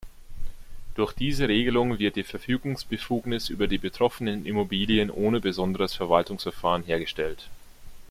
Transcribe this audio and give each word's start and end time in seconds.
Durch 0.95 1.13
diese 1.13 1.47
Regelung 1.47 1.99
wird 1.99 2.15
die 2.15 2.23
Verfügungsbefugnis 2.23 3.49
über 3.49 3.67
die 3.67 3.77
betroffenen 3.77 4.47
Immobilien 4.47 5.11
ohne 5.11 5.39
besonderes 5.39 5.93
Verwaltungsverfahren 5.93 6.81
hergestellt. 6.81 7.47